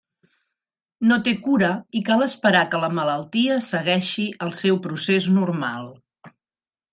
[1.09, 1.69] No té cura
[1.99, 5.87] i cal esperar que la malaltia segueixi el seu procés normal.